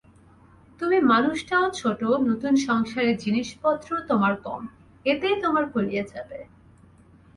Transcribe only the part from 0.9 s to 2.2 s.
মানুষটাও ছোট,